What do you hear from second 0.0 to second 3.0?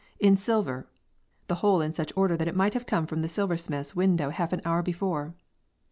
in silver, the whole in such order that it might have